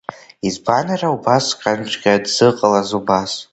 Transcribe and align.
Избан 0.47 0.87
иара 0.93 1.07
убасҟанҵәҟьа 1.15 2.15
дзыҟалаз 2.23 2.89
убас? 2.99 3.31